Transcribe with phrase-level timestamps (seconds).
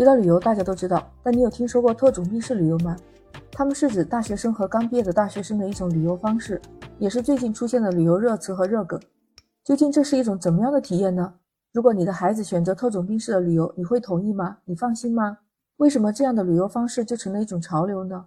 [0.00, 2.96] 提到旅游，大家都知道，但你有听说过特种兵式旅游吗？
[3.52, 6.58] 他们是指大学生和刚毕业的大学生的一种旅游方式，
[6.98, 8.98] 也是最近出现的旅游热词和热梗。
[9.62, 11.34] 究竟这是一种怎么样的体验呢？
[11.74, 14.56] 如果你的孩子选择特种兵式的旅游，你会同意吗？
[14.64, 15.36] 你放心吗？
[15.76, 18.24] 为什么这样的旅游方式就成了一种潮流呢？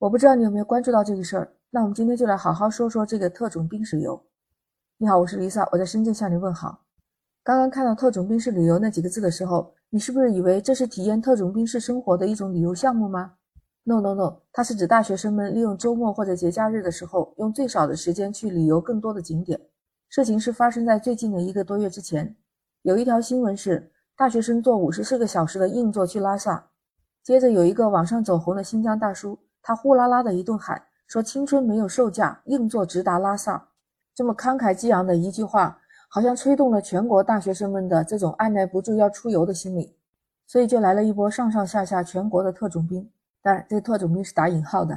[0.00, 1.52] 我不知道你有没有关注到这个事儿。
[1.70, 4.20] 那我们今天就来好好说说这个特种兵式游。
[4.98, 6.80] 你好，我是 Lisa，我在深圳向你问好。
[7.44, 13.34] 刚刚看到“特种兵式旅游”那几个字的时候，你是不是以为这是体验特种兵式生活的一种旅游项目吗
[13.84, 19.60] ？No No No，它是指大学生们利用周末或者节假日的时候，用最少的时间去旅游更多的景点。
[20.08, 22.34] 事情是发生在最近的一个多月之前，
[22.80, 26.70] 有一条新闻是大学生坐五十四个小时的硬座去拉萨，
[27.22, 33.68] 接着有一个网上走红的新疆大叔，他呼啦啦的一顿喊，说青春没有售价，硬座直达拉萨。
[34.14, 35.81] 这么慷慨激昂的一句话，
[36.14, 39.96] 好像吹动了全国大学生们的这种按捺不住要出游的心理，
[40.46, 43.08] 所以就来了一波上上下下全国的特种兵。
[43.40, 44.94] 当然，这特种兵是打引号的。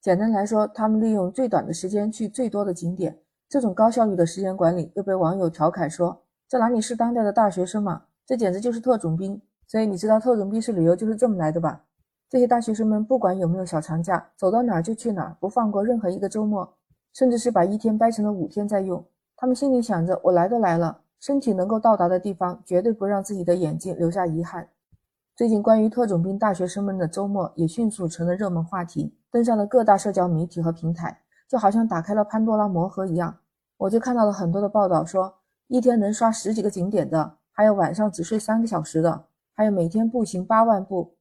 [0.00, 3.14] 简单来说，他们利用最短的时间去最多的景点，
[3.46, 11.84] 这种高效率的时间管理又被网友调侃说：“这哪里是当代的大学生嘛，这简直就是特种兵。”所以你知道特种兵式旅游就是这么来的吧？
[12.30, 16.74] 这些大学生们不管有没有小长假，走到哪儿就去哪儿，不放过任何一个周末，
[17.12, 19.04] 甚至是把一天掰成了五天在用。
[19.42, 24.68] 他们心里想着：“我来都来了，身体能够到达的地方，绝对不让自己的眼睛留下遗憾。”
[25.34, 31.18] 最近关于特种兵大学生们的周末也迅速成了热门话题，登上了各大社交媒体和平台，
[31.48, 33.36] 就好像打开了潘多拉魔盒一样。
[33.78, 35.34] 我就看到了很多的报道，说
[35.66, 41.16] 一天能刷十几个景点的，还有晚上只睡三个小时的，还有每天步行八万步。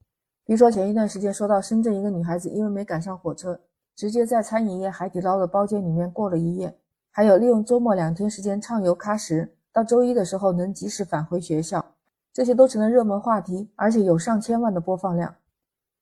[0.46, 3.60] 比如说前一段时间说到深圳一个女孩子因为没赶上火车，
[3.96, 6.78] 直接在餐饮业海底捞的包间里面过了一夜，
[7.14, 11.86] 还有利用周末两天时间畅游喀什，到周一的时候能及时返回学校。
[12.32, 15.36] 这些都成了热门话题，而且有上千万的播放量。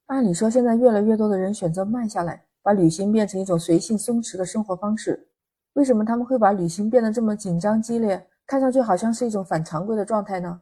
[0.06, 5.28] 按理说，现在越来越多的人选择慢下来，把旅行变成一种随性松弛的生活方式。
[5.73, 10.62] 为什么他们会把旅行变得这么紧张激烈，看上去好像是一种反常规的状态呢？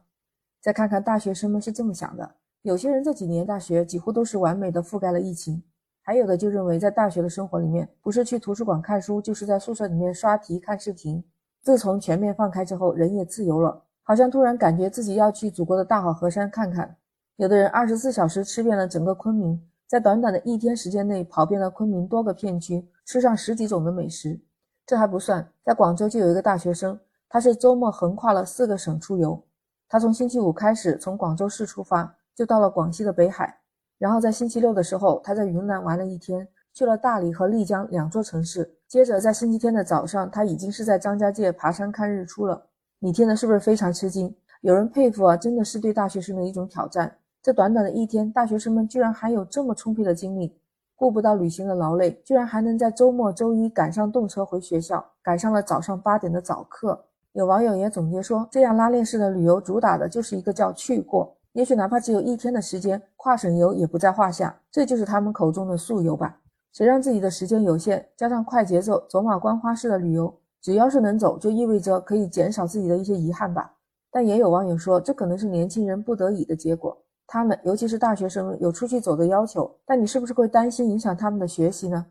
[0.62, 5.62] 再看看大学生们是这么想的：有些人这几年大学几乎都是完美的覆盖了疫情，
[6.08, 11.22] 还有的就认为在大学的生活里面，不是去图书馆看书，就是在宿舍里面刷题看视频。
[11.60, 13.82] 自从全面放开之后，人也自由了。
[14.02, 16.96] 好像突然感觉自己要去祖国的大好河山看看。
[17.36, 24.40] 有的人二十四小时吃遍了整个昆明，在短短的一天时间内跑遍了昆明多个片区，吃上十几种的美食。
[24.86, 26.98] 这还不算，在广州就有一个大学生，
[27.28, 29.38] 他是周末横跨了四个省出游。
[29.86, 33.58] 他从星期五开始从广州市出发，就到了广西的北海，
[33.98, 38.76] 然后在星期六的时候，他在云南玩了一天，去了大理和丽江两座城市。
[38.86, 42.66] 接着在星期天的早上，他已经是在张家界爬山看日出了。
[43.00, 44.34] 你听的是不是非常吃惊？
[44.60, 47.16] 有人佩服啊，真的是对大学生的一种挑战。
[47.42, 50.56] 这短短的一天，大学生们居然还有这么充沛的精力，
[50.96, 57.04] 顾不到旅行的劳累，居然还能在周末、周一赶上动车回学校，赶上了早上八点的早课。
[57.32, 61.36] 有网友也总结说，这样拉链式的旅游主打的就是一个叫去过。
[61.52, 64.60] 也许哪怕只有一天的时间，跨省游也不在话下。
[64.70, 66.38] 这就是他们口中的速游吧？
[66.72, 70.32] 谁让自己的时间有限，加上快节奏、走马观花式的旅游？
[70.60, 73.72] 只要是能走，就意味着可以减少自己的一些遗憾吧。
[74.10, 76.96] 但也有网友说，这可能是年轻人不得已的结果。
[77.26, 82.06] 他们，尤其是大学生，有出去走的要求，但你是不是会担心影响他们的学习呢？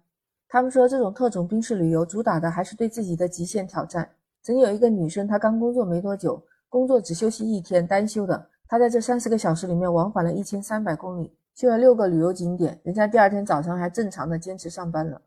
[0.49, 4.09] 他们说，这种特种兵式旅游主打的还是对自己的极限挑战。
[4.41, 8.47] 曾有一个女生，她刚工作没多久，工作只休息一天，单休的。
[8.69, 12.79] 他在这三十个小时里面往返了一千三百公里，去了六个旅游景点。
[12.83, 15.21] 人家第二天早上还正常的坚持上班了。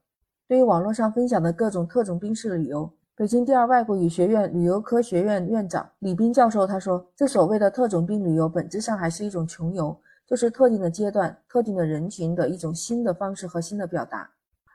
[0.47, 9.97] 对于网络上分享的各种特种兵式旅游，北京第二外国语学院旅游科学院院长李斌教授他说：“这所谓的特种兵旅游，本质上还是一种穷游，
[10.27, 14.31] 就是特定的阶段、特定的人群的一种新的方式和新的表达。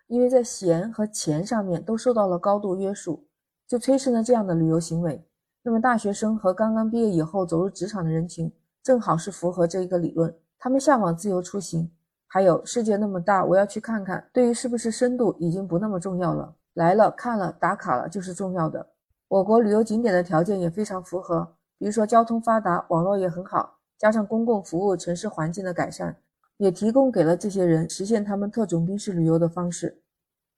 [0.07, 3.27] 因为在闲和钱上面都受到了高度约束，
[3.67, 5.23] 就催生了这样的旅游行为。
[5.67, 8.53] 那么，大学生和刚刚毕业以后走入职场的人群，
[8.83, 10.31] 正好是符合这一个理论。
[10.59, 11.89] 他们向往自由出行，
[12.27, 14.29] 还有世界那么大，我要去看看。
[14.31, 18.85] 对于是不是深度，已经不那么重要了。”来了看了打卡了就是重要的。
[19.27, 26.15] 我国旅游景点的条件也非常符合，比如说交通发达，网络也很好，加上公共服务、城市环境的改善，
[26.57, 30.03] 也提供给了这些人实现他们特种兵式旅游的方式。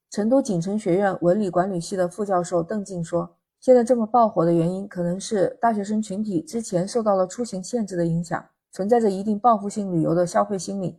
[0.10, 3.38] 成都锦城学院文理管理系的副教授邓静说
[3.68, 8.42] ：“现在这么爆火的原因，可能是大学生群体之前受到了出行限制的影响，
[8.72, 10.98] 存在着一定报复性旅游的消费心理，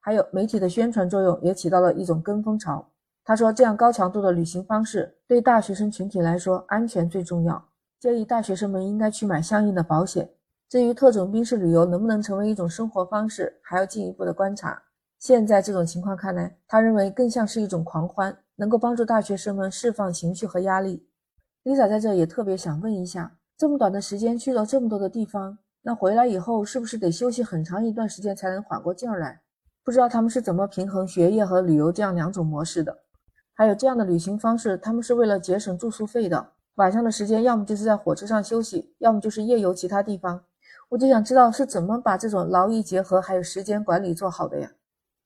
[0.00, 2.86] 还有媒体的宣传作用也起到了一种跟风潮。”
[3.24, 7.64] 他说：“这样高强度的旅行方式对大学生群体来说，安全最重要。
[7.98, 10.28] 建议大学生们应该去买相应的保险。
[10.68, 14.82] 至于特种兵式旅游能不能成为一种生活方式，还要进一步的观察。
[15.18, 21.06] 现在这种情况看来，他认为更像是一种狂欢，能够帮助大学生们释放情绪和压力。
[21.62, 29.42] Lisa 在这也特别想问一下，这么短的时间去了这么多的地方，那回来以后是不是得休息很长一段时间才能缓过劲儿来？
[29.84, 33.00] 不知道他们是怎么平衡学业和旅游这样两种模式的？
[33.52, 36.52] 还有这样的旅行方式，他们是为了节省住宿费的。
[36.76, 40.42] 晚上的时间，要么就是在火车上休息，要么就是夜游其他地方。
[40.88, 44.70] 我就想知道是怎么把这种劳逸结合，还有时间管理做好的呀？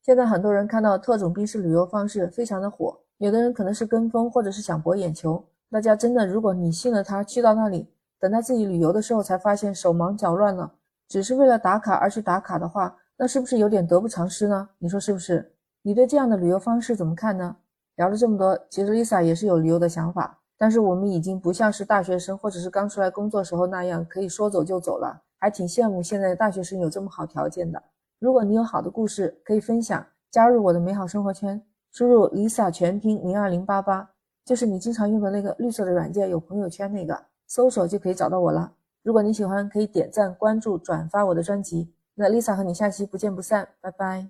[0.03, 5.41] 现在很多人看到特种兵式旅游方式非常的火，有的人可能是跟风，或者是想博眼球。
[5.71, 7.89] 大家真的，如果你信了他，去到那里，
[8.19, 10.71] 等到自己旅游的时候才发现手忙脚乱了，
[11.07, 14.69] 只是为了打卡而去打卡的话，那是不是有点得不偿失呢？
[14.77, 15.53] 你说是不是？
[15.81, 17.55] 你对这样的旅游方式怎么看呢？
[17.95, 20.39] 聊了这么多，其实 Lisa 也是有旅游的想法。
[20.57, 27.83] 但是我们已经不像是大学生或者是刚出来工作时候那样可以说走就走了，还挺羡慕现在的大学生有这么好条件的。
[28.19, 31.61] 如果你有好的故事可以分享，加入我的美好生活圈，
[31.91, 34.09] 输入 Lisa 全拼零二零八八，
[34.45, 38.71] 就是你经常用的那个绿色的软件，有朋友圈那个，搜索就可以找到我了。
[39.01, 41.91] 如果你喜欢，可以点赞、关注、转发我的专辑。
[42.13, 44.29] 那 Lisa 和你下期不见不散，拜拜。